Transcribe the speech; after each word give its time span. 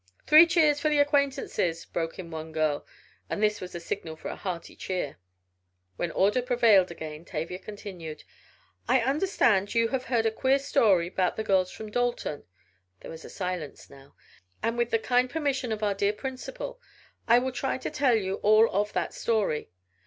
"Three 0.25 0.47
cheers 0.47 0.79
for 0.79 0.89
the 0.89 0.97
acquaintances," 0.97 1.85
broke 1.85 2.17
in 2.17 2.31
one 2.31 2.51
girl, 2.51 2.87
and 3.29 3.39
this 3.39 3.61
was 3.61 3.73
the 3.73 3.79
signal 3.79 4.15
for 4.15 4.29
a 4.29 4.35
hearty 4.35 4.75
cheer. 4.75 5.17
When 5.95 6.09
order 6.13 6.41
prevailed 6.41 6.89
again, 6.89 7.23
Tavia 7.23 7.59
continued: 7.59 8.23
"I 8.87 9.01
understand 9.01 9.75
you 9.75 9.89
have 9.89 10.05
heard 10.05 10.25
a 10.25 10.31
queer 10.31 10.57
story 10.57 11.05
about 11.05 11.35
the 11.35 11.43
girls 11.43 11.69
from 11.69 11.91
Dalton" 11.91 12.45
(there 13.01 13.11
was 13.11 13.31
silence 13.31 13.91
now), 13.91 14.15
"and 14.63 14.75
with 14.75 14.89
the 14.89 14.97
kind 14.97 15.29
permission 15.29 15.71
of 15.71 15.83
our 15.83 15.93
dear 15.93 16.13
principal, 16.13 16.81
I 17.27 17.37
will 17.37 17.51
try 17.51 17.77
to 17.77 17.91
tell 17.91 18.15
you 18.15 18.37
all 18.37 18.71
of 18.71 18.93
that 18.93 19.13
story. 19.13 19.69